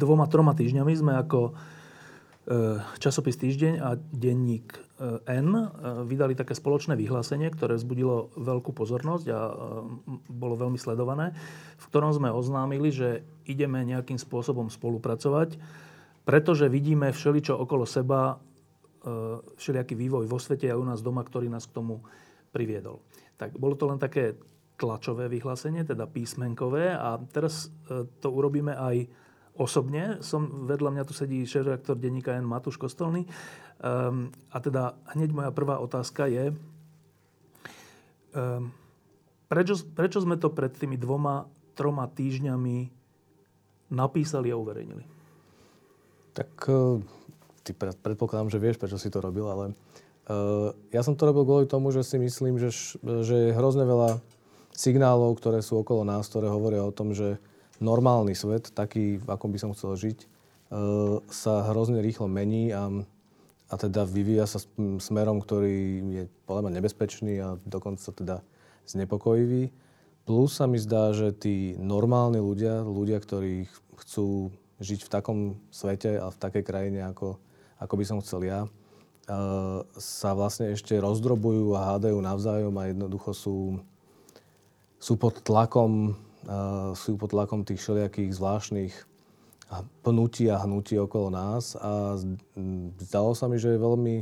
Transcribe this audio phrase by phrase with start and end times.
[0.00, 1.52] Dvoma, troma týždňami sme ako e,
[2.96, 4.80] časopis Týždeň a denník e,
[5.28, 5.64] N e,
[6.08, 9.40] vydali také spoločné vyhlásenie, ktoré vzbudilo veľkú pozornosť a
[10.32, 11.36] bolo veľmi sledované,
[11.76, 15.60] v ktorom sme oznámili, že ideme nejakým spôsobom spolupracovať,
[16.24, 18.40] pretože vidíme všeličo okolo seba,
[19.56, 22.04] všelijaký vývoj vo svete a u nás doma, ktorý nás k tomu
[22.52, 23.00] priviedol.
[23.40, 24.36] Tak bolo to len také
[24.76, 27.72] tlačové vyhlásenie, teda písmenkové a teraz
[28.20, 29.08] to urobíme aj
[29.56, 30.22] osobne.
[30.22, 32.46] Som, vedľa mňa tu sedí šéf-reaktor denníka N.
[32.46, 33.26] Matúš Kostolný.
[33.80, 36.52] Um, a teda hneď moja prvá otázka je,
[38.36, 38.68] um,
[39.48, 42.92] prečo, prečo sme to pred tými dvoma, troma týždňami
[43.90, 45.04] napísali a uverejnili?
[46.30, 47.02] Tak e,
[47.66, 49.74] ty predpokladám, že vieš, prečo si to robil, ale
[50.30, 52.70] uh, ja som to robil kvôli tomu, že si myslím, že,
[53.02, 54.22] že je hrozne veľa
[54.70, 57.42] signálov, ktoré sú okolo nás, ktoré hovoria o tom, že
[57.80, 60.26] normálny svet, taký, v akom by som chcel žiť, e,
[61.32, 62.86] sa hrozne rýchlo mení a,
[63.72, 64.60] a teda vyvíja sa
[65.00, 68.44] smerom, ktorý je podľa mňa nebezpečný a dokonca teda
[68.84, 69.72] znepokojivý.
[70.28, 73.66] Plus sa mi zdá, že tí normálni ľudia, ľudia, ktorí
[73.98, 75.38] chcú žiť v takom
[75.72, 77.40] svete a v takej krajine, ako,
[77.80, 78.68] ako by som chcel ja, e,
[79.96, 83.58] sa vlastne ešte rozdrobujú a hádajú navzájom a jednoducho sú,
[85.00, 86.16] sú pod tlakom,
[86.96, 88.94] sú pod tlakom tých všelijakých zvláštnych
[90.02, 92.18] pnutí a hnutí okolo nás a
[92.98, 94.16] zdalo sa mi, že je veľmi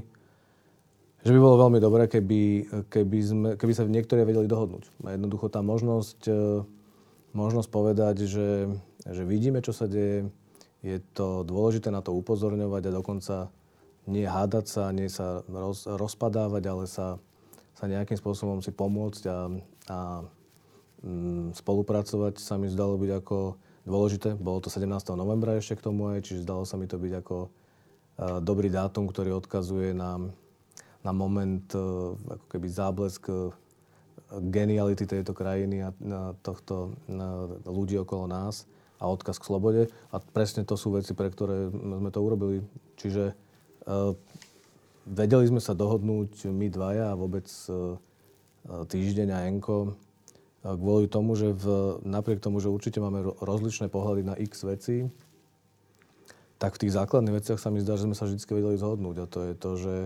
[1.19, 2.42] že by bolo veľmi dobré, keby,
[2.87, 4.87] keby, sme, keby sa niektorí vedeli dohodnúť.
[5.03, 6.62] A jednoducho tá možnosť, e,
[7.34, 8.71] možnosť povedať, že,
[9.03, 10.31] že vidíme, čo sa deje,
[10.78, 13.37] je to dôležité na to upozorňovať a dokonca
[14.06, 17.19] nie hádať sa, nie sa roz, rozpadávať, ale sa,
[17.75, 19.38] sa nejakým spôsobom si pomôcť a,
[19.91, 19.98] a
[21.54, 23.38] spolupracovať sa mi zdalo byť ako
[23.86, 24.34] dôležité.
[24.36, 24.91] Bolo to 17.
[25.14, 27.48] novembra ešte k tomu aj, čiže zdalo sa mi to byť ako e,
[28.42, 30.19] dobrý dátum, ktorý odkazuje na,
[31.06, 31.81] na moment, e,
[32.19, 33.54] ako keby záblesk e,
[34.53, 38.69] geniality tejto krajiny a na tohto na ľudí okolo nás
[39.00, 39.82] a odkaz k slobode.
[40.12, 42.60] A presne to sú veci, pre ktoré sme to urobili.
[42.98, 43.32] Čiže
[43.86, 44.12] uh,
[45.06, 47.97] vedeli sme sa dohodnúť my dvaja a vôbec uh,
[48.69, 49.97] týždeň a Enko
[50.62, 55.06] kvôli tomu, že v, napriek tomu, že určite máme rozličné pohľady na x veci,
[56.58, 59.16] tak v tých základných veciach sa mi zdá, že sme sa vždy vedeli zhodnúť.
[59.22, 59.97] A to je to, že,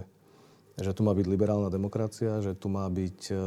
[0.76, 3.44] že tu má byť liberálna demokracia, že tu má byť, e,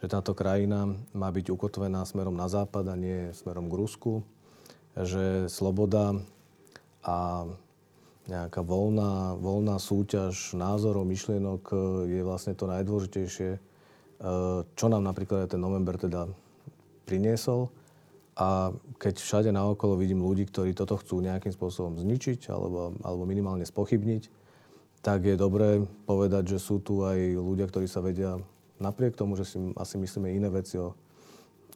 [0.00, 4.12] že táto krajina má byť ukotvená smerom na západ a nie smerom k Rusku,
[4.96, 6.16] že sloboda
[7.04, 7.44] a
[8.26, 11.76] nejaká voľná, voľná súťaž názorov, myšlienok e,
[12.16, 13.60] je vlastne to najdôležitejšie,
[14.76, 16.28] čo nám napríklad ten november teda
[17.04, 17.68] priniesol.
[18.36, 18.68] A
[19.00, 24.28] keď všade naokolo vidím ľudí, ktorí toto chcú nejakým spôsobom zničiť alebo, alebo minimálne spochybniť,
[25.00, 28.36] tak je dobré povedať, že sú tu aj ľudia, ktorí sa vedia
[28.76, 30.92] napriek tomu, že si asi myslíme iné veci o,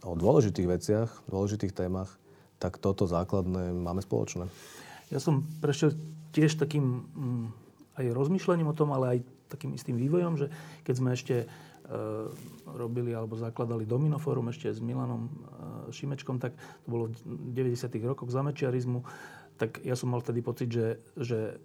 [0.05, 2.13] o dôležitých veciach, dôležitých témach,
[2.61, 4.45] tak toto základné máme spoločné.
[5.09, 5.97] Ja som prešiel
[6.37, 7.47] tiež takým mm,
[8.05, 9.19] aj rozmýšľaním o tom, ale aj
[9.49, 10.47] takým istým vývojom, že
[10.85, 11.49] keď sme ešte
[12.71, 15.31] robili alebo zakladali Domino Forum ešte s Milanom e,
[15.91, 17.91] Šimečkom, tak to bolo v 90.
[18.07, 19.03] rokoch za mečiarizmu,
[19.59, 21.59] tak ja som mal vtedy pocit, že, že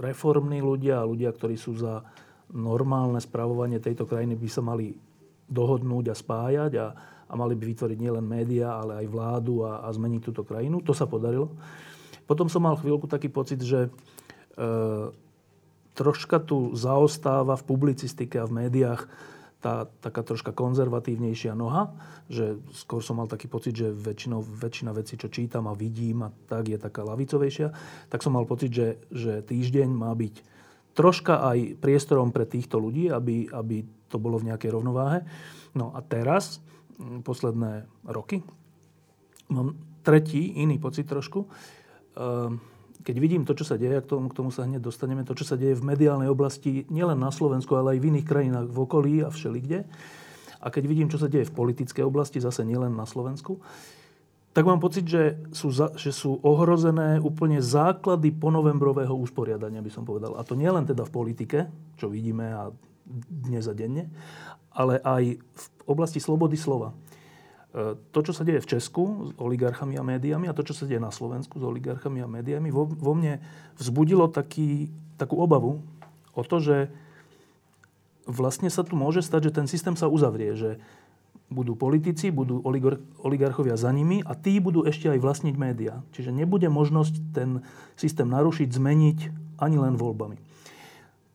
[0.00, 2.02] reformní ľudia a ľudia, ktorí sú za
[2.50, 4.96] normálne spravovanie tejto krajiny, by sa mali
[5.46, 6.86] dohodnúť a spájať a,
[7.26, 10.82] a mali by vytvoriť nielen médiá, ale aj vládu a, a zmeniť túto krajinu.
[10.82, 11.54] To sa podarilo.
[12.26, 13.90] Potom som mal chvíľku taký pocit, že e,
[15.94, 19.06] troška tu zaostáva v publicistike a v médiách
[19.66, 21.90] tá taká troška konzervatívnejšia noha,
[22.30, 26.30] že skôr som mal taký pocit, že väčšinou, väčšina vecí, čo čítam a vidím, a
[26.46, 27.74] tak je taká lavicovejšia,
[28.06, 30.34] tak som mal pocit, že, že týždeň má byť
[30.94, 35.26] troška aj priestorom pre týchto ľudí, aby, aby to bolo v nejakej rovnováhe.
[35.74, 36.62] No a teraz,
[37.26, 38.46] posledné roky,
[39.50, 39.74] mám
[40.06, 41.42] tretí, iný pocit trošku.
[42.14, 42.62] Ehm,
[43.02, 45.36] keď vidím to, čo sa deje, a k tomu, k tomu sa hneď dostaneme, to,
[45.36, 48.78] čo sa deje v mediálnej oblasti, nielen na Slovensku, ale aj v iných krajinách v
[48.78, 49.84] okolí a všelikde,
[50.56, 53.62] a keď vidím, čo sa deje v politickej oblasti, zase nielen na Slovensku,
[54.56, 60.08] tak mám pocit, že sú, za, že sú ohrozené úplne základy ponovembrového usporiadania, by som
[60.08, 60.32] povedal.
[60.32, 61.58] A to nie len teda v politike,
[62.00, 62.72] čo vidíme a
[63.28, 64.08] dnes a denne,
[64.72, 66.96] ale aj v oblasti slobody slova.
[67.76, 70.88] E, to, čo sa deje v Česku s oligarchami a médiami a to, čo sa
[70.88, 73.44] deje na Slovensku s oligarchami a médiami, vo, vo mne
[73.76, 74.88] vzbudilo taký,
[75.20, 75.84] takú obavu
[76.32, 76.88] o to, že
[78.24, 80.80] vlastne sa tu môže stať, že ten systém sa uzavrie, že
[81.46, 82.58] budú politici, budú
[83.22, 86.02] oligarchovia za nimi a tí budú ešte aj vlastniť médiá.
[86.10, 87.62] Čiže nebude možnosť ten
[87.94, 89.18] systém narušiť, zmeniť
[89.62, 90.42] ani len voľbami.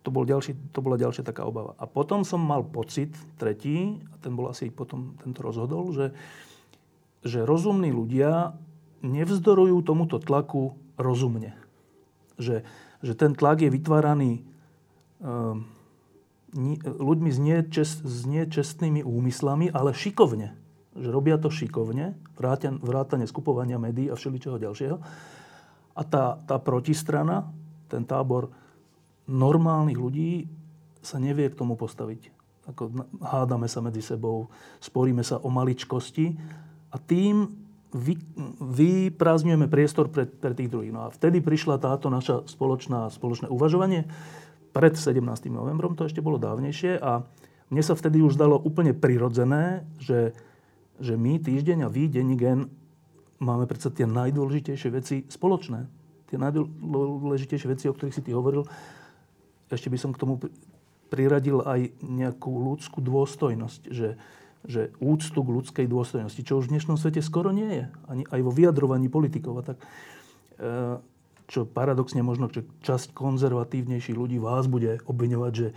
[0.02, 1.78] To, bol ďalší, to bola ďalšia taká obava.
[1.78, 6.08] A potom som mal pocit, tretí, a ten bol asi potom tento rozhodol, že,
[7.22, 8.58] že rozumní ľudia
[9.06, 11.54] nevzdorujú tomuto tlaku rozumne.
[12.42, 12.66] Že,
[13.06, 14.42] že ten tlak je vytváraný
[15.22, 15.70] um,
[16.82, 20.58] ľuďmi s, niečest, s niečestnými úmyslami, ale šikovne.
[20.98, 22.18] Že robia to šikovne,
[22.82, 24.98] vrátane skupovania médií a všeličoho ďalšieho.
[25.96, 27.48] A tá, tá protistrana,
[27.88, 28.52] ten tábor
[29.32, 30.46] normálnych ľudí
[31.02, 32.30] sa nevie k tomu postaviť.
[32.70, 32.94] Ako
[33.26, 36.38] hádame sa medzi sebou, sporíme sa o maličkosti
[36.94, 37.50] a tým
[37.92, 38.16] vy,
[38.62, 40.94] vyprázdňujeme priestor pre, pre tých druhých.
[40.94, 44.08] No a vtedy prišla táto naša spoločná, spoločné uvažovanie,
[44.72, 45.20] pred 17.
[45.52, 47.28] novembrom, to ešte bolo dávnejšie a
[47.72, 50.32] mne sa vtedy už zdalo úplne prirodzené, že,
[51.00, 52.40] že my, týždeň a vy, denní
[53.40, 55.88] máme predsa tie najdôležitejšie veci spoločné.
[56.32, 58.64] Tie najdôležitejšie veci, o ktorých si ty hovoril.
[59.72, 60.38] Ešte by som k tomu
[61.12, 64.16] priradil aj nejakú ľudskú dôstojnosť, že,
[64.64, 68.40] že úctu k ľudskej dôstojnosti, čo už v dnešnom svete skoro nie je, ani aj
[68.44, 69.60] vo vyjadrovaní politikov.
[69.60, 69.78] A tak,
[70.60, 71.00] e,
[71.52, 75.68] čo paradoxne možno že časť konzervatívnejších ľudí vás bude obviňovať, že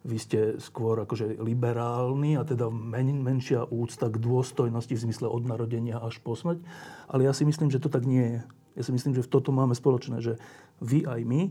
[0.00, 5.44] vy ste skôr akože liberálni a teda men, menšia úcta k dôstojnosti v zmysle od
[5.44, 6.64] narodenia až po smrť.
[7.06, 8.40] Ale ja si myslím, že to tak nie je.
[8.80, 10.40] Ja si myslím, že v toto máme spoločné, že
[10.80, 11.50] vy aj my e,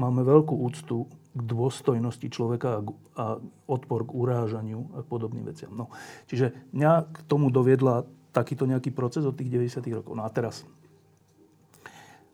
[0.00, 1.04] máme veľkú úctu
[1.36, 3.36] k dôstojnosti človeka a,
[3.68, 5.70] odpor k urážaniu a podobným veciam.
[5.76, 5.92] No.
[6.26, 9.84] Čiže mňa k tomu doviedla takýto nejaký proces od tých 90.
[10.00, 10.16] rokov.
[10.16, 10.64] No a teraz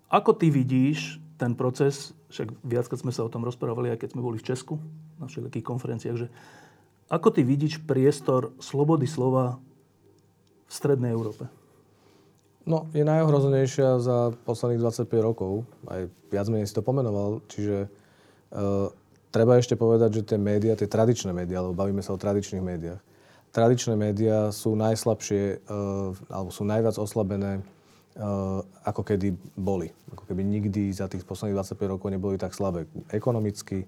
[0.07, 4.25] ako ty vidíš ten proces, však viackrát sme sa o tom rozprávali, aj keď sme
[4.25, 4.79] boli v Česku
[5.19, 6.29] na všetkých konferenciách, že
[7.11, 9.59] ako ty vidíš priestor slobody slova
[10.67, 11.47] v Strednej Európe?
[12.67, 15.63] No, je najohrozenejšia za posledných 25 rokov.
[15.87, 17.39] Aj viac menej si to pomenoval.
[17.47, 17.89] Čiže e,
[19.31, 22.99] treba ešte povedať, že tie médiá, tie tradičné médiá, lebo bavíme sa o tradičných médiách,
[23.55, 25.77] tradičné médiá sú najslabšie, e,
[26.27, 27.63] alebo sú najviac oslabené
[28.17, 29.93] Eh, ako kedy boli.
[30.17, 33.85] Ako keby nikdy za tých posledných 25 rokov neboli tak slabé ekonomicky,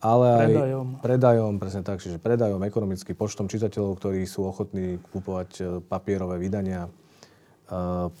[0.00, 0.86] ale aj predajom.
[1.04, 6.88] predajom, presne tak, čiže predajom ekonomicky, počtom čitateľov, ktorí sú ochotní kupovať eh, papierové vydania,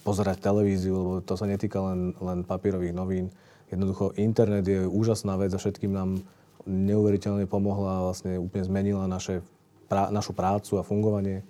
[0.06, 3.34] pozerať televíziu, lebo to sa netýka len, len papierových novín.
[3.70, 6.22] Jednoducho internet je úžasná vec a všetkým nám
[6.66, 9.42] neuveriteľne pomohla a vlastne úplne zmenila naše,
[9.90, 11.42] pra, našu prácu a fungovanie.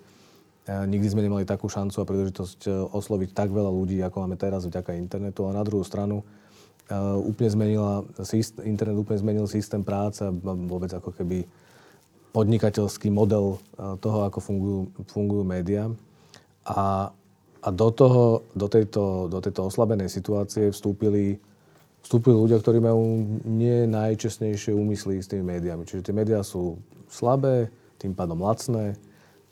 [0.65, 4.61] Nikdy sme nemali takú šancu a príležitosť e, osloviť tak veľa ľudí, ako máme teraz
[4.69, 5.49] vďaka internetu.
[5.49, 6.21] A na druhú stranu
[7.25, 8.03] úplne zmenila,
[8.67, 11.47] internet úplne zmenil systém práce a vôbec ako keby
[12.31, 13.59] podnikateľský model
[13.99, 15.87] toho, ako fungujú, fungujú médiá.
[16.63, 17.11] A,
[17.61, 21.37] a do, toho, do, tejto, do tejto oslabenej situácie vstúpili,
[22.01, 23.01] vstúpili ľudia, ktorí majú
[23.45, 25.85] nie najčestnejšie úmysly s tými médiami.
[25.85, 27.69] Čiže tie médiá sú slabé,
[28.01, 28.97] tým pádom lacné,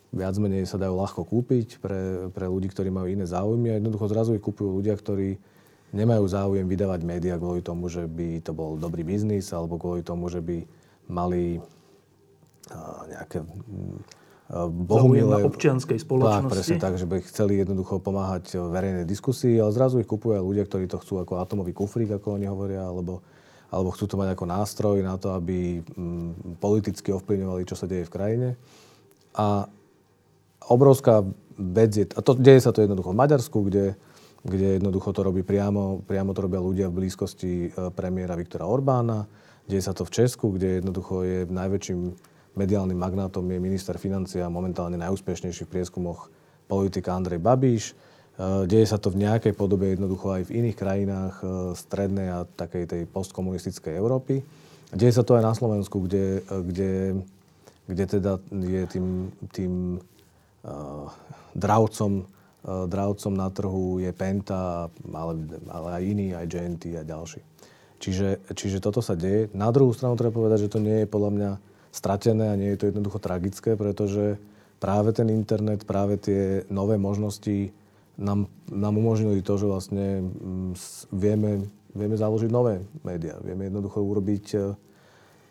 [0.10, 4.10] viac menej sa dajú ľahko kúpiť pre, pre ľudí, ktorí majú iné záujmy a jednoducho
[4.10, 5.38] zrazu ich kúpujú ľudia, ktorí
[5.94, 10.30] nemajú záujem vydávať médiá kvôli tomu, že by to bol dobrý biznis alebo kvôli tomu,
[10.30, 10.66] že by
[11.10, 11.62] mali
[13.10, 13.42] nejaké
[14.50, 15.46] bohumilé...
[15.46, 16.50] občianskej spoločnosti.
[16.50, 20.44] Tak, presne tak, že by chceli jednoducho pomáhať verejnej diskusii, ale zrazu ich kupujú aj
[20.44, 23.22] ľudia, ktorí to chcú ako atomový kufrík, ako oni hovoria, alebo,
[23.70, 28.10] alebo chcú to mať ako nástroj na to, aby um, politicky ovplyvňovali, čo sa deje
[28.10, 28.50] v krajine.
[29.38, 29.70] A
[30.66, 31.22] obrovská
[31.54, 33.94] vec je, a to, deje sa to jednoducho v Maďarsku, kde,
[34.42, 39.30] kde jednoducho to robí priamo, priamo to robia ľudia v blízkosti e, premiéra Viktora Orbána,
[39.70, 42.00] deje sa to v Česku, kde jednoducho je najväčším
[42.56, 46.32] mediálnym magnátom je minister financia, momentálne najúspešnejší v prieskumoch
[46.70, 47.84] politika Andrej Babiš.
[47.92, 47.94] E,
[48.70, 51.46] deje sa to v nejakej podobe jednoducho aj v iných krajinách e,
[51.78, 54.42] strednej a takej tej postkomunistickej Európy.
[54.90, 57.22] Deje sa to aj na Slovensku, kde, kde,
[57.86, 60.02] kde teda je tým, tým
[60.60, 61.08] Eh,
[61.56, 62.28] dravcom,
[62.68, 65.34] eh, dravcom na trhu je Penta, ale,
[65.72, 67.40] ale aj iní, aj GNT a ďalší.
[68.00, 69.48] Čiže, čiže toto sa deje.
[69.56, 71.52] Na druhú stranu treba povedať, že to nie je podľa mňa
[71.90, 74.38] stratené a nie je to jednoducho tragické, pretože
[74.80, 77.74] práve ten internet, práve tie nové možnosti
[78.20, 80.72] nám, nám umožnili to, že vlastne mm,
[81.12, 83.40] vieme, vieme založiť nové médiá.
[83.44, 84.76] Vieme jednoducho urobiť, uh,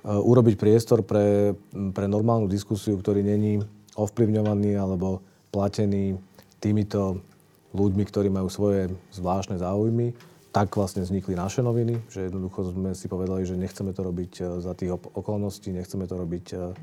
[0.05, 1.57] urobiť priestor pre,
[1.93, 3.61] pre normálnu diskusiu, ktorý není
[3.97, 6.21] ovplyvňovaný alebo platený
[6.61, 7.25] týmito
[7.73, 10.13] ľuďmi, ktorí majú svoje zvláštne záujmy.
[10.59, 14.59] Tak vlastne vznikli naše noviny, že jednoducho sme si povedali, že nechceme to robiť uh,
[14.59, 16.75] za tých okolností, nechceme to robiť uh,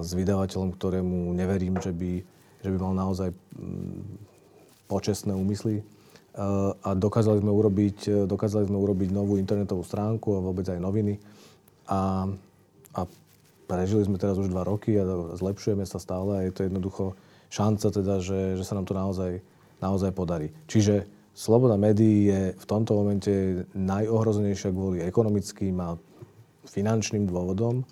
[0.00, 2.24] s vydavateľom, ktorému neverím, že by,
[2.64, 4.00] že by mal naozaj mm,
[4.88, 5.84] počestné úmysly.
[6.80, 11.20] A dokázali sme, urobiť, dokázali sme urobiť novú internetovú stránku a vôbec aj noviny.
[11.92, 12.24] A,
[12.96, 13.00] a
[13.68, 15.04] prežili sme teraz už dva roky a
[15.36, 17.12] zlepšujeme sa stále a je to jednoducho
[17.52, 19.44] šanca teda, že, že sa nám to naozaj,
[19.84, 20.48] naozaj podarí.
[20.64, 23.32] Čiže sloboda médií je v tomto momente
[23.72, 25.96] najohrozenejšia kvôli ekonomickým a
[26.68, 27.82] finančným dôvodom.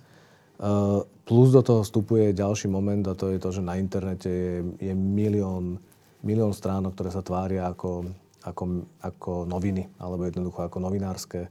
[1.25, 4.93] Plus do toho vstupuje ďalší moment a to je to, že na internete je, je
[4.93, 5.81] milión,
[6.21, 8.13] milión stránok, ktoré sa tvária ako,
[8.45, 8.65] ako,
[9.01, 11.49] ako noviny alebo jednoducho ako novinárske,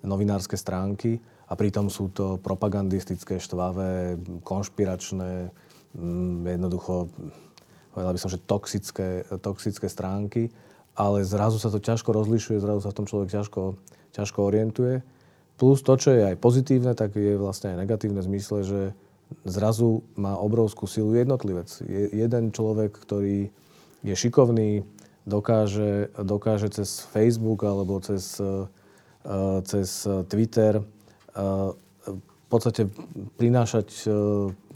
[0.00, 5.52] novinárske stránky a pritom sú to propagandistické, štvavé, konšpiračné,
[5.94, 7.06] mm, jednoducho,
[7.94, 10.50] povedal by som, že toxické, toxické stránky,
[10.96, 13.76] ale zrazu sa to ťažko rozlišuje, zrazu sa v tom človek ťažko,
[14.16, 15.04] ťažko orientuje.
[15.60, 18.80] Plus to, čo je aj pozitívne, tak je vlastne aj negatívne v zmysle, že
[19.44, 21.68] zrazu má obrovskú silu jednotlivec.
[21.84, 23.52] Je jeden človek, ktorý
[24.04, 24.84] je šikovný,
[25.28, 28.68] dokáže, dokáže cez Facebook alebo cez, uh,
[29.64, 31.72] cez Twitter uh,
[32.06, 32.86] v podstate
[33.34, 34.06] prinášať,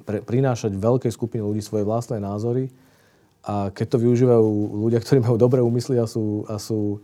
[0.03, 2.67] pre, prinášať veľkej skupine ľudí svoje vlastné názory
[3.41, 4.49] a keď to využívajú
[4.85, 7.01] ľudia, ktorí majú dobré úmysly a sú, a sú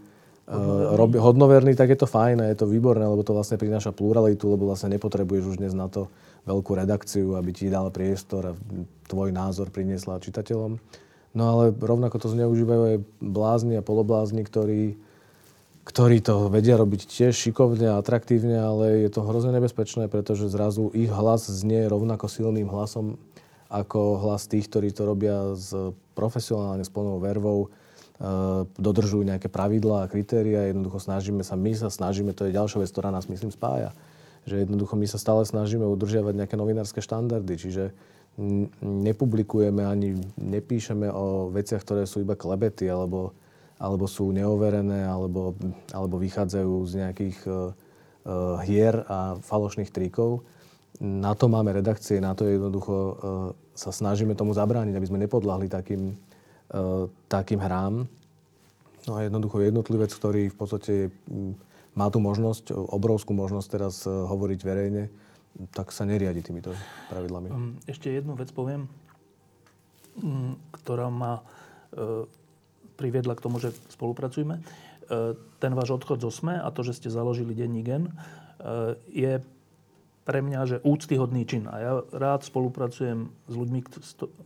[0.46, 1.18] hodnoverný.
[1.18, 4.68] hodnoverný, tak je to fajn a je to výborné, lebo to vlastne prináša pluralitu, lebo
[4.68, 6.12] vlastne nepotrebuješ už dnes na to
[6.46, 8.56] veľkú redakciu, aby ti dala priestor a
[9.10, 10.78] tvoj názor priniesla čitateľom.
[11.36, 14.96] No ale rovnako to zneužívajú aj blázni a poloblázni, ktorí,
[15.84, 20.88] ktorí to vedia robiť tiež šikovne a atraktívne, ale je to hrozne nebezpečné, pretože zrazu
[20.96, 23.20] ich hlas znie rovnako silným hlasom
[23.76, 25.74] ako hlas tých, ktorí to robia s
[26.16, 27.68] profesionálne, s plnou vervou,
[28.16, 30.72] Eh, dodržujú nejaké pravidlá a kritéria.
[30.72, 33.92] Jednoducho snažíme sa, my sa snažíme, to je ďalšia vec, ktorá nás myslím spája,
[34.48, 37.92] že jednoducho my sa stále snažíme udržiavať nejaké novinárske štandardy, čiže
[38.80, 43.36] nepublikujeme ani nepíšeme o veciach, ktoré sú iba klebety alebo,
[43.76, 45.52] alebo sú neoverené alebo,
[45.92, 47.72] alebo vychádzajú z nejakých uh,
[48.64, 50.44] hier a falošných trikov.
[51.00, 53.16] Na to máme redakcie, na to jednoducho uh,
[53.76, 56.16] sa snažíme tomu zabrániť, aby sme nepodľahli takým,
[56.66, 58.10] E, takým hrám.
[59.06, 60.94] No a jednoducho jednotlivec, ktorý v podstate
[61.94, 65.06] má tu možnosť, obrovskú možnosť teraz e, hovoriť verejne,
[65.70, 66.74] tak sa neriadi týmito
[67.06, 67.48] pravidlami.
[67.54, 68.90] Um, ešte jednu vec poviem,
[70.74, 72.26] ktorá ma e,
[72.98, 74.58] priviedla k tomu, že spolupracujeme.
[75.62, 78.10] Ten váš odchod zo SME a to, že ste založili denní gen,
[79.06, 79.38] je
[80.26, 81.70] pre mňa, že úctyhodný čin.
[81.70, 83.80] A ja rád spolupracujem s ľuďmi,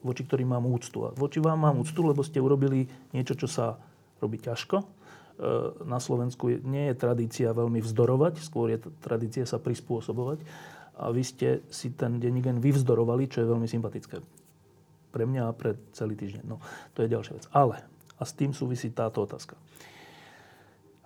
[0.04, 1.08] voči ktorým mám úctu.
[1.08, 2.84] A voči vám mám úctu, lebo ste urobili
[3.16, 3.80] niečo, čo sa
[4.20, 4.76] robí ťažko.
[4.76, 4.86] E,
[5.88, 10.44] na Slovensku nie je tradícia veľmi vzdorovať, skôr je tradícia sa prispôsobovať.
[11.00, 14.20] A vy ste si ten denigen vyvzdorovali, čo je veľmi sympatické.
[15.10, 16.44] Pre mňa a pre celý týždeň.
[16.44, 16.60] No,
[16.92, 17.48] to je ďalšia vec.
[17.56, 17.80] Ale,
[18.20, 19.56] a s tým súvisí táto otázka.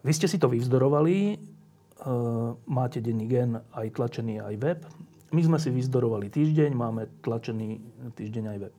[0.03, 1.39] Vy ste si to vyvzdorovali,
[2.69, 4.81] máte denní gen aj tlačený, aj web.
[5.35, 7.83] My sme si vyzdorovali týždeň, máme tlačený
[8.15, 8.75] týždeň aj web.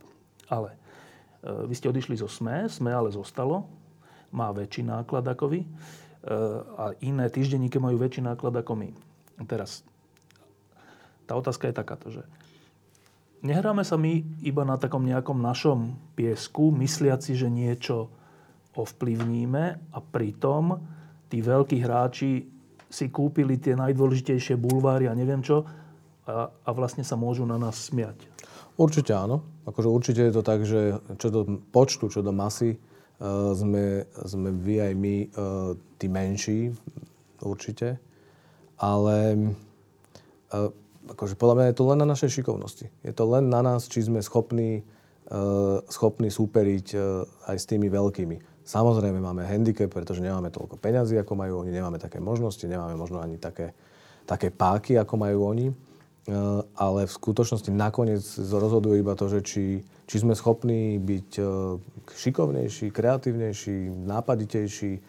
[0.47, 3.67] Ale eh, vy ste odišli zo SME, SME ale zostalo,
[4.31, 5.67] má väčší náklad ako vy eh,
[6.79, 8.89] a iné týždenníky majú väčší náklad ako my.
[9.49, 9.83] Teraz,
[11.27, 12.23] tá otázka je takáto, že
[13.43, 18.07] nehráme sa my iba na takom nejakom našom piesku, mysliaci, že niečo
[18.79, 20.79] ovplyvníme a pritom
[21.27, 22.54] tí veľkí hráči
[22.95, 25.67] si kúpili tie najdôležitejšie bulváry a neviem čo
[26.23, 28.23] a, a vlastne sa môžu na nás smiať.
[28.79, 29.43] Určite áno.
[29.67, 34.49] Akože určite je to tak, že čo do počtu, čo do masy, uh, sme, sme
[34.55, 35.27] vy aj my uh,
[35.99, 36.71] tí menší,
[37.43, 37.99] určite.
[38.79, 39.17] Ale
[40.55, 40.71] uh,
[41.11, 42.87] akože podľa mňa je to len na našej šikovnosti.
[43.03, 44.83] Je to len na nás, či sme schopní,
[45.31, 48.54] uh, schopní súperiť uh, aj s tými veľkými.
[48.65, 53.21] Samozrejme máme handicap, pretože nemáme toľko peňazí, ako majú oni, nemáme také možnosti, nemáme možno
[53.21, 53.77] ani také,
[54.25, 55.69] také páky, ako majú oni.
[55.69, 55.73] E,
[56.73, 61.43] ale v skutočnosti nakoniec rozhoduje iba to, že či, či sme schopní byť e,
[62.09, 65.01] šikovnejší, kreatívnejší, nápaditejší, e,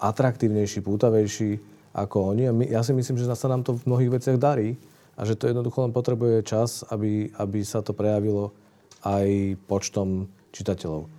[0.00, 1.60] atraktívnejší, pútavejší
[1.92, 2.48] ako oni.
[2.48, 4.80] A my, ja si myslím, že sa nám to v mnohých veciach darí.
[5.16, 8.52] a že to jednoducho len potrebuje čas, aby, aby sa to prejavilo
[9.00, 11.15] aj počtom čitateľov.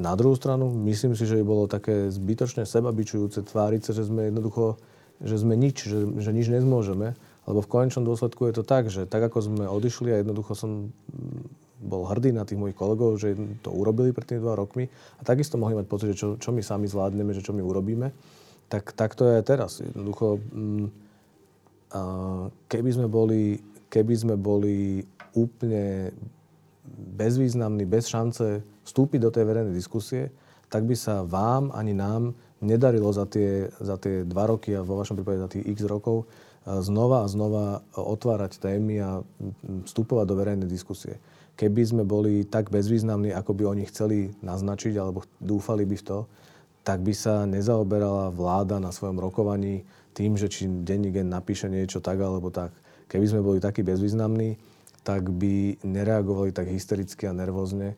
[0.00, 4.32] Na druhú stranu, myslím si, že by bolo také zbytočné sebabičujúce tváriť sa, že sme
[4.32, 4.80] jednoducho,
[5.20, 7.12] že sme nič, že, že nič nezmôžeme,
[7.44, 10.92] lebo v konečnom dôsledku je to tak, že tak ako sme odišli a jednoducho som
[11.80, 15.56] bol hrdý na tých mojich kolegov, že to urobili pred tými dva rokmi a takisto
[15.56, 18.12] mohli mať pocit, že čo, čo my sami zvládneme, že čo my urobíme,
[18.68, 19.80] tak, tak to je teraz.
[19.80, 20.86] Jednoducho, mm,
[22.68, 25.02] keby sme boli, keby sme boli
[25.34, 26.12] úplne
[27.16, 30.32] bezvýznamní, bez šance vstúpiť do tej verejnej diskusie,
[30.70, 32.32] tak by sa vám ani nám
[32.62, 36.24] nedarilo za tie, za tie dva roky a vo vašom prípade za tých x rokov
[36.24, 39.10] e, znova a znova otvárať témy a
[39.88, 41.18] vstupovať do verejnej diskusie.
[41.58, 46.18] Keby sme boli tak bezvýznamní, ako by oni chceli naznačiť alebo dúfali by v to,
[46.80, 49.84] tak by sa nezaoberala vláda na svojom rokovaní
[50.16, 52.72] tým, že či denní gen napíše niečo tak alebo tak.
[53.10, 54.56] Keby sme boli takí bezvýznamní,
[55.04, 57.96] tak by nereagovali tak hystericky a nervózne,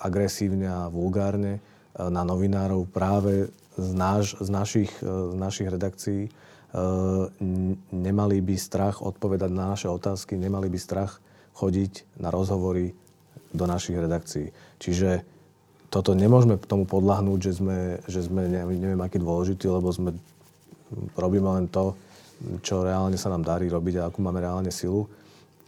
[0.00, 1.60] agresívne a vulgárne e,
[2.08, 6.22] na novinárov práve z, náš, z, našich, e, z našich redakcií.
[7.90, 11.18] Nemali by strach odpovedať na naše otázky, nemali by strach
[11.58, 12.94] chodiť na rozhovory
[13.50, 14.54] do našich redakcií.
[14.78, 15.26] Čiže
[15.90, 20.14] toto nemôžeme tomu podľahnúť, že sme, že sme neviem, aký dôležitý, lebo sme
[21.18, 21.98] robíme len to,
[22.62, 25.10] čo reálne sa nám darí robiť a akú máme reálne silu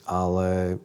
[0.06, 0.78] ale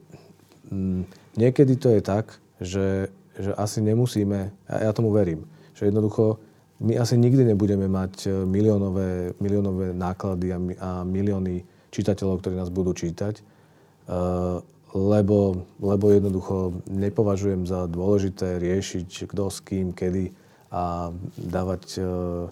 [0.70, 1.02] mm,
[1.38, 5.46] niekedy to je tak, že, že asi nemusíme, a ja tomu verím,
[5.78, 6.42] že jednoducho
[6.78, 12.70] my asi nikdy nebudeme mať e, miliónové, miliónové náklady a, a milióny čitateľov, ktorí nás
[12.70, 14.60] budú čítať, uh,
[14.92, 20.36] lebo, lebo jednoducho nepovažujem za dôležité riešiť kto s kým, kedy
[20.68, 21.10] a
[21.40, 22.52] dávať, uh,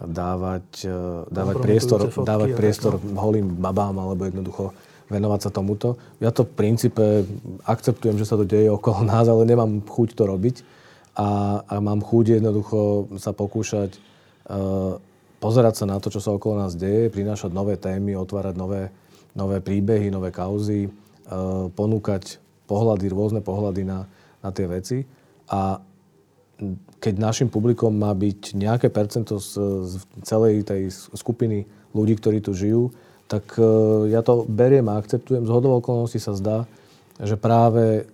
[0.00, 0.86] dávať,
[1.28, 4.70] dávať priestor, dávať priestor holým babám alebo jednoducho
[5.08, 6.00] venovať sa tomuto.
[6.20, 7.28] Ja to v princípe
[7.68, 10.56] akceptujem, že sa to deje okolo nás, ale nemám chuť to robiť.
[11.14, 14.02] A, a mám chuť jednoducho sa pokúšať
[14.50, 14.98] uh,
[15.38, 18.90] pozerať sa na to, čo sa okolo nás deje, prinášať nové témy, otvárať nové,
[19.30, 24.10] nové príbehy, nové kauzy, uh, ponúkať pohľady, rôzne pohľady na,
[24.42, 25.06] na tie veci.
[25.46, 25.78] A
[26.98, 32.56] keď našim publikom má byť nejaké percento z, z celej tej skupiny ľudí, ktorí tu
[32.56, 32.90] žijú,
[33.34, 33.66] tak e,
[34.14, 35.42] ja to beriem a akceptujem.
[35.42, 36.70] Z hodov okolností sa zdá,
[37.18, 38.06] že práve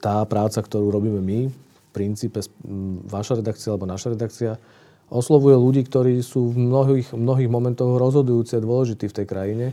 [0.00, 2.40] tá práca, ktorú robíme my, v princípe
[3.04, 4.56] vaša redakcia alebo naša redakcia,
[5.12, 9.66] oslovuje ľudí, ktorí sú v mnohých, mnohých momentoch rozhodujúci a dôležití v tej krajine.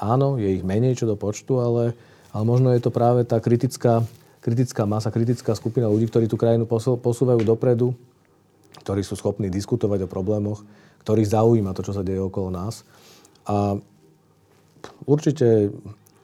[0.00, 1.92] Áno, je ich menej čo do počtu, ale,
[2.32, 4.04] ale možno je to práve tá kritická,
[4.40, 6.64] kritická masa, kritická skupina ľudí, ktorí tú krajinu
[7.00, 7.92] posúvajú dopredu,
[8.80, 10.64] ktorí sú schopní diskutovať o problémoch,
[11.04, 12.80] ktorých zaujíma to, čo sa deje okolo nás.
[13.46, 13.80] A
[15.06, 15.72] určite,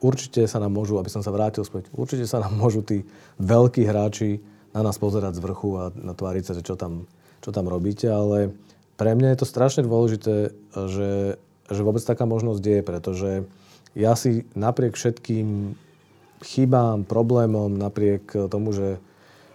[0.01, 3.07] určite sa nám môžu, aby som sa vrátil späť, určite sa nám môžu tí
[3.41, 4.43] veľkí hráči
[4.77, 7.09] na nás pozerať z vrchu a na tváriť sa, že čo tam,
[7.41, 8.53] čo tam robíte, ale
[9.01, 13.31] pre mňa je to strašne dôležité, že, že vôbec taká možnosť je, pretože
[13.97, 15.73] ja si napriek všetkým
[16.45, 19.01] chybám, problémom, napriek tomu, že,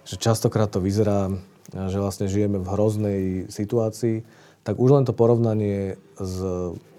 [0.02, 1.30] že častokrát to vyzerá,
[1.70, 4.26] že vlastne žijeme v hroznej situácii,
[4.62, 6.36] tak už len to porovnanie s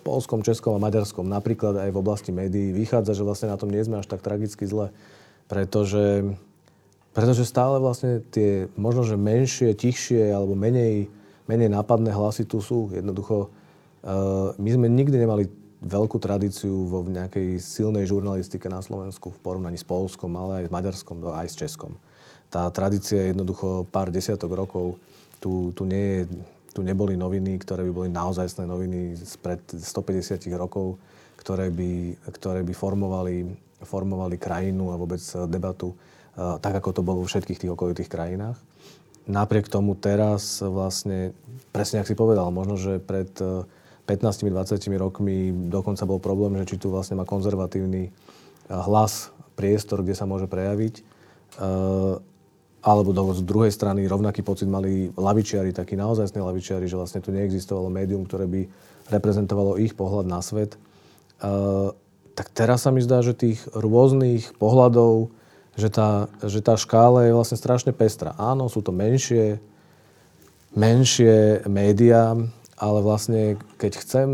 [0.04, 3.80] Polskom, Českom a Maďarskom, napríklad aj v oblasti médií, vychádza, že vlastne na tom nie
[3.82, 4.92] sme až tak tragicky zle.
[5.48, 6.36] Pretože,
[7.16, 11.08] pretože stále vlastne tie možno, že menšie, tichšie alebo menej,
[11.48, 12.92] menej nápadné hlasy tu sú.
[12.92, 15.48] Jednoducho, uh, my sme nikdy nemali
[15.84, 20.74] veľkú tradíciu vo nejakej silnej žurnalistike na Slovensku v porovnaní s Polskom, ale aj s
[20.76, 21.96] Maďarskom, no aj s Českom.
[22.48, 24.96] Tá tradícia je jednoducho pár desiatok rokov.
[25.44, 26.40] Tu, tu nie je
[26.74, 30.98] tu neboli noviny, ktoré by boli naozajstné noviny spred 150 rokov,
[31.38, 33.46] ktoré by, ktoré by formovali,
[33.86, 38.58] formovali krajinu a vôbec debatu uh, tak, ako to bolo vo všetkých tých okolitých krajinách.
[39.24, 41.32] Napriek tomu teraz vlastne,
[41.72, 43.32] presne ak si povedal, možno, že pred
[44.04, 44.52] 15-20
[44.84, 45.38] eh, rokmi
[45.72, 48.12] dokonca bol problém, že či tu vlastne má konzervatívny eh,
[48.68, 51.06] hlas, priestor, kde sa môže prejaviť.
[52.84, 57.32] Alebo do, z druhej strany rovnaký pocit mali lavičiari, takí naozajstní lavičiari, že vlastne tu
[57.32, 58.62] neexistovalo médium, ktoré by
[59.08, 60.76] reprezentovalo ich pohľad na svet.
[61.40, 61.96] Uh,
[62.36, 65.32] tak teraz sa mi zdá, že tých rôznych pohľadov,
[65.80, 68.36] že tá, že tá škála je vlastne strašne pestrá.
[68.36, 69.64] Áno, sú to menšie,
[70.76, 72.36] menšie médiá,
[72.78, 74.30] ale vlastne keď chcem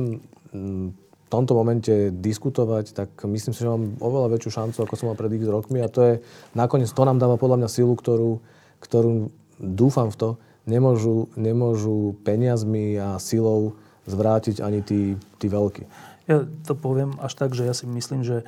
[1.30, 5.30] tomto momente diskutovať, tak myslím si, že mám oveľa väčšiu šancu, ako som mal pred
[5.38, 6.13] x rokmi a to je
[6.58, 8.42] nakoniec, to nám dáva podľa mňa silu, ktorú,
[8.82, 9.30] ktorú
[9.62, 10.30] dúfam v to,
[10.65, 13.78] nemôžu, nemôžu peniazmi a silou
[14.10, 15.84] zvrátiť ani tí, tí veľkí.
[16.30, 18.46] Ja to poviem až tak, že ja si myslím, že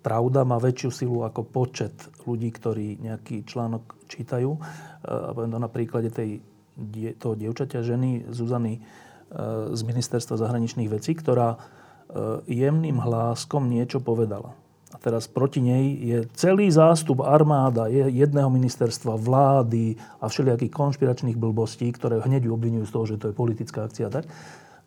[0.00, 1.92] pravda má väčšiu silu ako počet
[2.24, 4.56] ľudí, ktorí nejaký článok čítajú.
[4.56, 4.60] E,
[5.04, 6.40] a poviem to na príklade tej,
[7.20, 8.80] toho dievčaťa, ženy Zuzany e,
[9.76, 11.60] z Ministerstva zahraničných vecí, ktorá
[12.48, 14.56] jemným hláskom niečo povedala.
[14.88, 21.36] A teraz proti nej je celý zástup armáda, je jedného ministerstva, vlády a všelijakých konšpiračných
[21.36, 24.08] blbostí, ktoré hneď ju obvinujú z toho, že to je politická akcia.
[24.08, 24.24] Tak.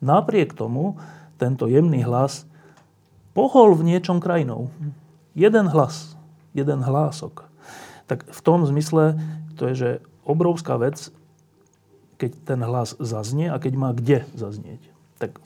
[0.02, 0.98] Napriek tomu
[1.38, 2.42] tento jemný hlas
[3.30, 4.74] pohol v niečom krajinou.
[5.38, 6.18] Jeden hlas,
[6.50, 7.46] jeden hlások.
[8.10, 9.16] Tak v tom zmysle
[9.54, 9.90] to je, že
[10.26, 11.14] obrovská vec,
[12.18, 14.91] keď ten hlas zaznie a keď má kde zaznieť.
[15.22, 15.38] Tak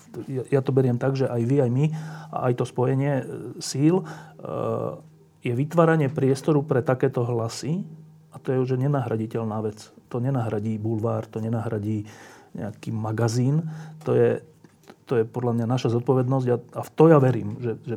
[0.49, 1.85] ja to beriem tak, že aj vy, aj my
[2.33, 3.25] aj to spojenie e,
[3.61, 4.05] síl e,
[5.45, 7.85] je vytváranie priestoru pre takéto hlasy
[8.33, 9.93] a to je už nenahraditeľná vec.
[10.09, 12.09] To nenahradí bulvár, to nenahradí
[12.57, 13.69] nejaký magazín.
[14.09, 14.41] To je,
[15.05, 17.97] to je podľa mňa naša zodpovednosť a, a v to ja verím, že, že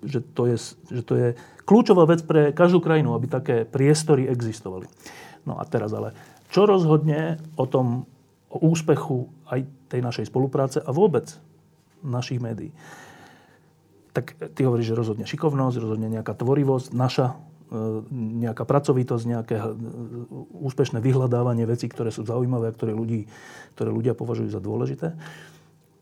[0.00, 0.56] že to, je,
[0.88, 1.28] že to je
[1.68, 4.88] kľúčová vec pre každú krajinu, aby také priestory existovali.
[5.44, 6.16] No a teraz ale,
[6.48, 8.08] čo rozhodne o tom,
[8.50, 11.30] o úspechu aj tej našej spolupráce a vôbec
[12.02, 12.74] našich médií?
[14.10, 17.38] Tak ty hovoríš, že rozhodne šikovnosť, rozhodne nejaká tvorivosť, naša
[17.70, 18.02] e,
[18.42, 19.64] nejaká pracovitosť, nejaké e,
[20.66, 23.30] úspešné vyhľadávanie vecí, ktoré sú zaujímavé a ktoré, ľudí,
[23.78, 25.14] ktoré ľudia považujú za dôležité.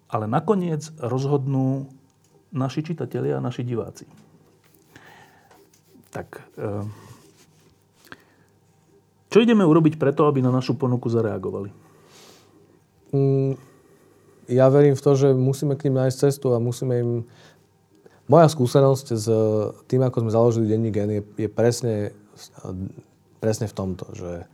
[0.09, 1.93] Ale nakoniec rozhodnú
[2.53, 4.09] naši čitatelia a naši diváci.
[6.09, 6.85] Tak, eh,
[9.29, 11.88] čo ideme urobiť preto, aby na našu ponuku zareagovali?
[13.13, 13.57] Mm,
[14.49, 17.11] ja verím v to, že musíme k ním nájsť cestu a musíme im...
[18.29, 19.27] Moja skúsenosť s
[19.89, 22.13] tým, ako sme založili denní gen, je, je presne,
[23.41, 24.45] presne v tomto, že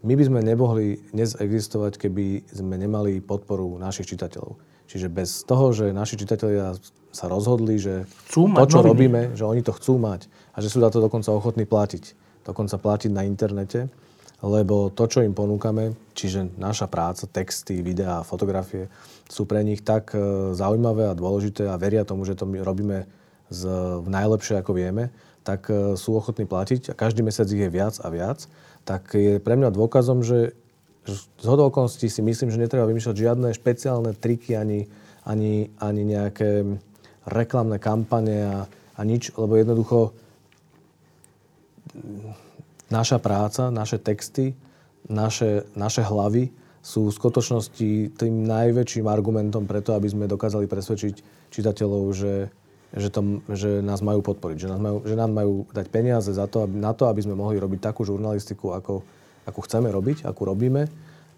[0.00, 4.56] my by sme nemohli dnes existovať, keby sme nemali podporu našich čitateľov.
[4.88, 6.72] Čiže bez toho, že naši čitatelia
[7.12, 8.88] sa rozhodli, že chcú to, čo noviny.
[8.88, 12.16] robíme, že oni to chcú mať a že sú za to dokonca ochotní platiť.
[12.48, 13.92] Dokonca platiť na internete,
[14.38, 18.86] lebo to, čo im ponúkame, čiže naša práca, texty, videá, fotografie,
[19.26, 23.10] sú pre nich tak e, zaujímavé a dôležité a veria tomu, že to my robíme
[23.50, 23.62] z,
[24.06, 25.10] najlepšie, ako vieme,
[25.42, 28.46] tak e, sú ochotní platiť a každý mesiac ich je viac a viac,
[28.86, 30.54] tak je pre mňa dôkazom, že
[31.08, 34.86] z okolností si myslím, že netreba vymýšľať žiadne špeciálne triky ani,
[35.24, 36.78] ani, ani nejaké
[37.24, 40.12] reklamné kampane a, a nič, lebo jednoducho
[42.88, 44.56] naša práca, naše texty,
[45.08, 46.52] naše, naše hlavy
[46.84, 51.14] sú v skutočnosti tým najväčším argumentom preto, aby sme dokázali presvedčiť
[51.52, 52.34] čitateľov, že,
[52.96, 56.48] že, to, že nás majú podporiť, že, nás majú, že nám majú dať peniaze za
[56.48, 59.04] to, aby, na to, aby sme mohli robiť takú žurnalistiku, ako,
[59.44, 60.88] akú chceme robiť, akú robíme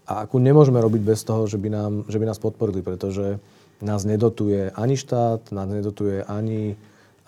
[0.07, 3.41] a akú nemôžeme robiť bez toho, že by, nám, že by nás podporili, pretože
[3.81, 6.77] nás nedotuje ani štát, nás nedotuje ani,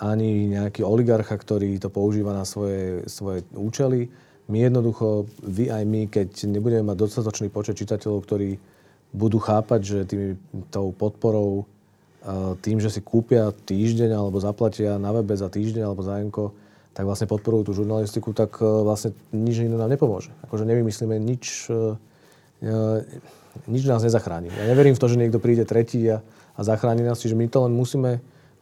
[0.02, 4.10] ani nejaký oligarcha, ktorý to používa na svoje, svoje účely.
[4.50, 8.60] My jednoducho, vy aj my, keď nebudeme mať dostatočný počet čitateľov, ktorí
[9.14, 10.22] budú chápať, že tým,
[10.74, 11.70] tou podporou,
[12.64, 16.56] tým, že si kúpia týždeň alebo zaplatia na webe za týždeň alebo za enko,
[16.94, 20.30] tak vlastne podporujú tú žurnalistiku, tak e, vlastne nič iné nám nepomôže.
[20.46, 21.98] Akože nevymyslíme nič, e,
[22.62, 23.02] e,
[23.66, 24.54] nič nás nezachráni.
[24.54, 26.22] Ja neverím v to, že niekto príde tretí a,
[26.54, 28.22] a zachráni nás, čiže my to len musíme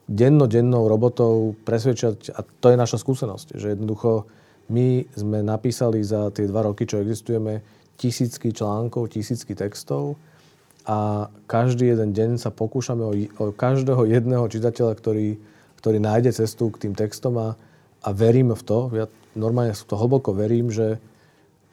[0.09, 4.25] denno-dennou robotou presvedčať, a to je naša skúsenosť, že jednoducho
[4.71, 7.61] my sme napísali za tie dva roky, čo existujeme,
[7.99, 10.17] tisícky článkov, tisícky textov
[10.89, 15.37] a každý jeden deň sa pokúšame o, o každého jedného čitateľa, ktorý,
[15.77, 17.53] ktorý nájde cestu k tým textom a,
[18.01, 19.05] a verím v to, ja
[19.37, 20.97] normálne to hlboko verím, že,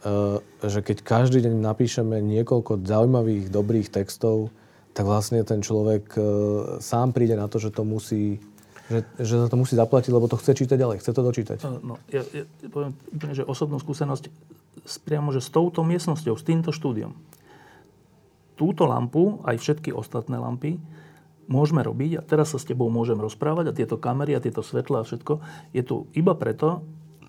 [0.05, 4.53] uh, že keď každý deň napíšeme niekoľko zaujímavých, dobrých textov,
[4.99, 6.25] tak vlastne ten človek uh,
[6.83, 8.43] sám príde na to, že to musí
[8.89, 11.59] že, že za to musí zaplatiť, lebo to chce čítať ďalej, chce to dočítať.
[11.85, 14.33] No, ja, ja poviem úplne, že osobnú skúsenosť
[15.05, 17.13] priamo, že s touto miestnosťou, s týmto štúdiom.
[18.57, 20.81] Túto lampu, aj všetky ostatné lampy,
[21.53, 25.05] môžeme robiť a teraz sa s tebou môžem rozprávať a tieto kamery a tieto svetla
[25.05, 25.45] a všetko
[25.77, 26.81] je tu iba preto,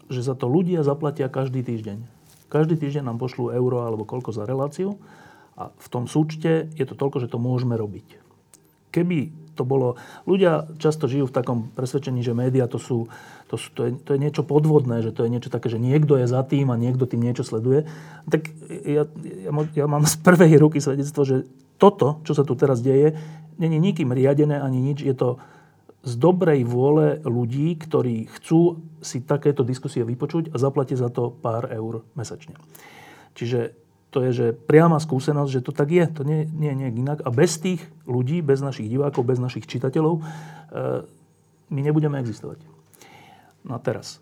[0.08, 2.08] že za to ľudia zaplatia každý týždeň.
[2.48, 4.98] Každý týždeň nám pošlú euro alebo koľko za reláciu
[5.60, 8.24] a v tom súčte je to toľko, že to môžeme robiť.
[8.96, 10.00] Keby to bolo...
[10.24, 13.12] Ľudia často žijú v takom presvedčení, že médiá to sú...
[13.52, 16.16] To, sú, to, je, to je niečo podvodné, že to je niečo také, že niekto
[16.16, 17.90] je za tým a niekto tým niečo sleduje.
[18.30, 18.46] Tak
[18.88, 19.04] ja,
[19.44, 21.50] ja, ja mám z prvej ruky svedectvo, že
[21.82, 23.18] toto, čo sa tu teraz deje,
[23.60, 25.02] není nikým riadené ani nič.
[25.02, 25.42] Je to
[26.06, 31.68] z dobrej vôle ľudí, ktorí chcú si takéto diskusie vypočuť a zaplatia za to pár
[31.68, 32.56] eur mesačne.
[33.36, 37.22] Čiže to je, že priama skúsenosť, že to tak je, to nie, nie je inak.
[37.22, 40.22] A bez tých ľudí, bez našich divákov, bez našich čitateľov, e,
[41.70, 42.58] my nebudeme existovať.
[43.62, 44.18] No a teraz,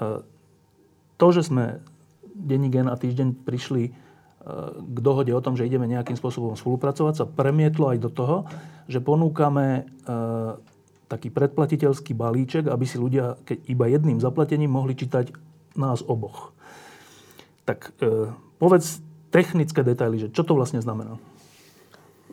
[0.00, 0.24] e,
[1.20, 1.84] to, že sme
[2.32, 3.92] denní gen a týždeň prišli e,
[4.72, 8.36] k dohode o tom, že ideme nejakým spôsobom spolupracovať, sa premietlo aj do toho,
[8.88, 9.90] že ponúkame
[11.10, 15.34] taký predplatiteľský balíček, aby si ľudia keď iba jedným zaplatením mohli čítať
[15.74, 16.54] nás oboch.
[17.66, 17.98] Tak
[18.62, 19.05] povedz
[19.36, 21.20] technické detaily, že čo to vlastne znamená?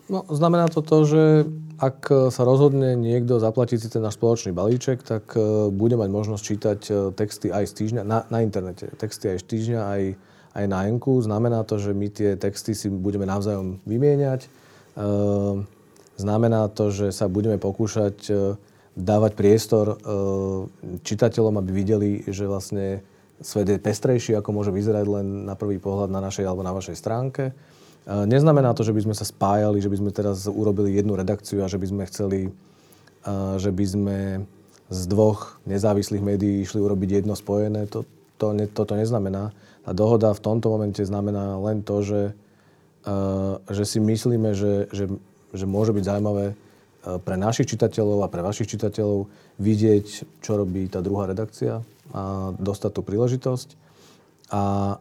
[0.08, 1.22] No, znamená to to, že
[1.76, 6.42] ak sa rozhodne niekto zaplatiť si ten náš spoločný balíček, tak e, bude mať možnosť
[6.44, 8.88] čítať e, texty aj z týždňa, na, na internete.
[8.94, 10.02] Texty aj z týždňa, aj,
[10.54, 11.18] aj na enku.
[11.18, 14.46] Znamená to, že my tie texty si budeme navzájom vymieňať.
[14.46, 14.48] E,
[16.14, 18.30] znamená to, že sa budeme pokúšať
[18.94, 19.98] dávať priestor
[21.02, 23.02] čitateľom, aby videli, že vlastne
[23.42, 26.96] svet je pestrejší, ako môže vyzerať len na prvý pohľad na našej alebo na vašej
[26.98, 27.50] stránke.
[28.04, 31.72] Neznamená to, že by sme sa spájali, že by sme teraz urobili jednu redakciu a
[31.72, 32.40] že by sme chceli,
[33.56, 34.18] že by sme
[34.92, 37.88] z dvoch nezávislých médií išli urobiť jedno spojené.
[37.88, 38.04] To,
[38.36, 39.56] to, ne, toto neznamená.
[39.88, 42.22] Tá dohoda v tomto momente znamená len to, že,
[43.72, 45.08] že si myslíme, že, že,
[45.56, 46.52] že môže byť zaujímavé
[47.24, 50.06] pre našich čitateľov a pre vašich čitateľov vidieť,
[50.44, 51.80] čo robí tá druhá redakcia
[52.12, 53.68] a dostať tú príležitosť.
[54.52, 54.96] A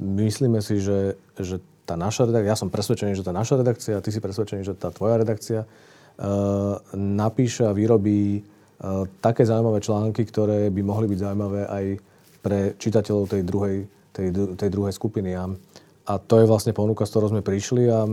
[0.00, 4.10] myslíme si, že, že tá naša redakcia, ja som presvedčený, že tá naša redakcia, ty
[4.10, 10.70] si presvedčený, že tá tvoja redakcia uh, napíše a vyrobí uh, také zaujímavé články, ktoré
[10.70, 11.84] by mohli byť zaujímavé aj
[12.42, 13.76] pre čitateľov tej druhej,
[14.10, 14.28] tej,
[14.58, 15.38] tej druhej skupiny.
[15.38, 15.46] A,
[16.10, 18.06] a to je vlastne ponuka, s ktorou sme prišli a,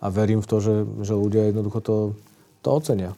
[0.00, 1.96] a verím v to, že, že ľudia jednoducho to,
[2.60, 3.16] to ocenia.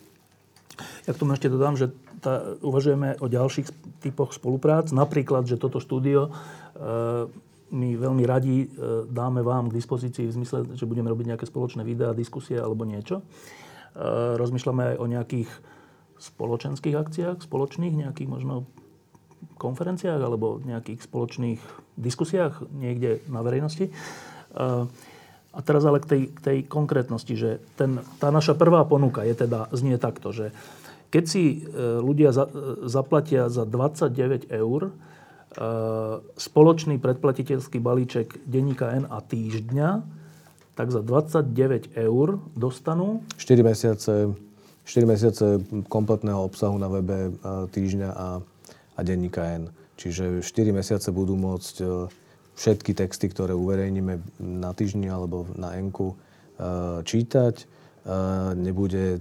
[1.07, 4.95] Ja k tomu ešte dodám, že tá, uvažujeme o ďalších typoch spoluprác.
[4.95, 6.31] Napríklad, že toto štúdio e,
[7.73, 8.67] my veľmi radi e,
[9.09, 13.21] dáme vám k dispozícii v zmysle, že budeme robiť nejaké spoločné videá, diskusie alebo niečo.
[13.21, 13.25] E,
[14.37, 15.51] rozmýšľame aj o nejakých
[16.21, 18.69] spoločenských akciách, spoločných nejakých možno
[19.59, 21.61] konferenciách alebo nejakých spoločných
[21.99, 23.89] diskusiách niekde na verejnosti.
[23.89, 23.93] E,
[25.53, 29.45] a teraz ale k tej, k tej konkrétnosti, že ten, tá naša prvá ponuka je
[29.45, 30.51] teda, znie takto, že
[31.13, 31.57] keď si e,
[32.01, 34.93] ľudia za, e, zaplatia za 29 eur e,
[36.41, 39.89] spoločný predplatiteľský balíček denníka N a týždňa,
[40.73, 43.21] tak za 29 eur dostanú...
[43.37, 44.33] 4 mesiace,
[44.89, 45.61] 4 mesiace
[45.93, 47.37] kompletného obsahu na webe
[47.77, 48.41] týždňa a,
[48.97, 49.69] a denníka N.
[50.01, 52.09] Čiže 4 mesiace budú môcť
[52.63, 56.15] všetky texty, ktoré uverejníme na týždni alebo na N-ku,
[57.03, 57.67] čítať.
[58.55, 59.19] Nebude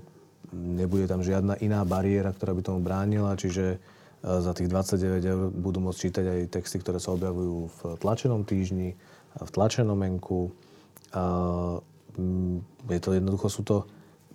[0.51, 3.77] nebude tam žiadna iná bariéra, ktorá by tomu bránila, čiže e,
[4.21, 8.93] za tých 29 eur budú môcť čítať aj texty, ktoré sa objavujú v tlačenom týždni,
[9.39, 10.51] v tlačenom enku.
[12.91, 13.87] Je to jednoducho, sú to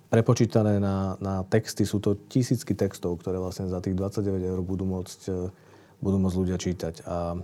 [0.09, 4.89] prepočítané na, na texty, sú to tisícky textov, ktoré vlastne za tých 29 eur budú
[4.89, 5.51] môcť,
[6.01, 7.05] budú môcť ľudia čítať.
[7.05, 7.37] A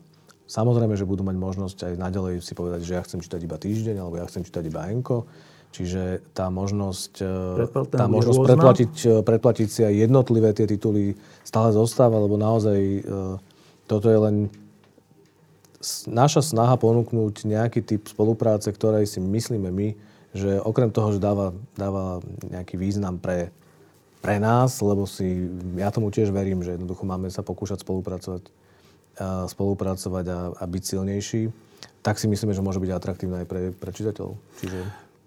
[0.53, 3.95] samozrejme, že budú mať možnosť aj naďalej si povedať, že ja chcem čítať iba týždeň,
[3.97, 5.25] alebo ja chcem čítať iba enko.
[5.73, 11.73] Čiže tá možnosť, e, tá možnosť predplatiť, e, predplatiť si aj jednotlivé tie tituly stále
[11.73, 13.01] zostáva, lebo naozaj e,
[13.89, 14.53] toto je len
[16.05, 19.97] naša snaha ponúknuť nejaký typ spolupráce, ktorej si myslíme my,
[20.37, 23.49] že okrem toho, že dáva, dáva nejaký význam pre,
[24.21, 28.45] pre nás, lebo si, ja tomu tiež verím, že jednoducho máme sa pokúšať spolupracovať,
[29.21, 31.41] spolupracovať a, a byť silnejší,
[32.03, 34.35] tak si myslíme, že môže byť atraktívne aj pre, pre čitateľov.
[34.59, 34.79] Čiže...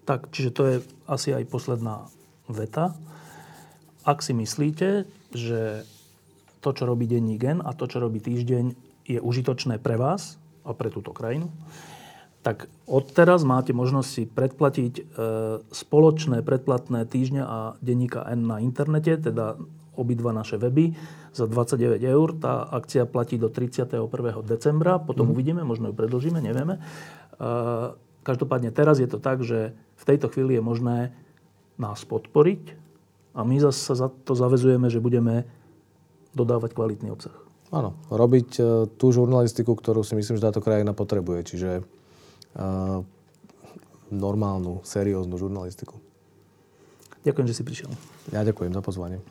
[0.07, 0.75] Tak, čiže to je
[1.09, 2.07] asi aj posledná
[2.47, 2.95] veta.
[4.07, 5.03] Ak si myslíte,
[5.35, 5.83] že
[6.63, 8.75] to, čo robí denní gen a to, čo robí týždeň,
[9.07, 11.47] je užitočné pre vás a pre túto krajinu,
[12.43, 15.03] tak odteraz máte možnosť si predplatiť e,
[15.67, 19.59] spoločné predplatné týždňa a denníka N na internete, teda
[19.97, 20.93] obidva naše weby
[21.33, 22.37] za 29 eur.
[22.37, 23.97] Tá akcia platí do 31.
[24.45, 25.33] decembra, potom mm.
[25.33, 26.77] uvidíme, možno ju predlžíme, nevieme.
[26.77, 26.81] E,
[28.27, 31.15] Každopádne teraz je to tak, že v tejto chvíli je možné
[31.79, 32.75] nás podporiť
[33.31, 35.47] a my zase za to zavezujeme, že budeme
[36.35, 37.31] dodávať kvalitný obsah.
[37.71, 38.67] Áno, robiť uh,
[38.99, 41.55] tú žurnalistiku, ktorú si myslím, že táto krajina potrebuje.
[41.55, 42.99] Čiže uh,
[44.11, 45.95] normálnu, serióznu žurnalistiku.
[47.23, 47.91] Ďakujem, že si prišiel.
[48.35, 49.23] Ja ďakujem za pozvanie.